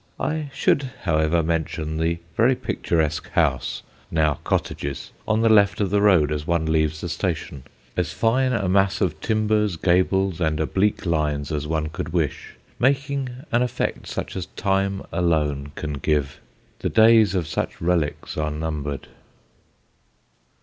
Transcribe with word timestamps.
(I 0.19 0.49
should, 0.51 0.89
however, 1.03 1.43
mention 1.43 1.97
the 1.97 2.17
very 2.35 2.55
picturesque 2.55 3.29
house 3.33 3.83
now 4.09 4.39
cottages 4.43 5.11
on 5.27 5.41
the 5.41 5.47
left 5.47 5.79
of 5.79 5.91
the 5.91 6.01
road 6.01 6.31
as 6.31 6.47
one 6.47 6.65
leaves 6.65 7.01
the 7.01 7.07
station: 7.07 7.65
as 7.95 8.11
fine 8.11 8.51
a 8.51 8.67
mass 8.67 8.99
of 8.99 9.21
timbers, 9.21 9.75
gables, 9.75 10.41
and 10.41 10.59
oblique 10.59 11.05
lines 11.05 11.51
as 11.51 11.67
one 11.67 11.89
could 11.89 12.13
wish, 12.13 12.55
making 12.79 13.29
an 13.51 13.61
effect 13.61 14.07
such 14.07 14.35
as 14.35 14.47
time 14.55 15.03
alone 15.11 15.71
can 15.75 15.93
give. 15.93 16.39
The 16.79 16.89
days 16.89 17.35
of 17.35 17.45
such 17.47 17.79
relics 17.79 18.37
are 18.37 18.49
numbered.) 18.49 19.07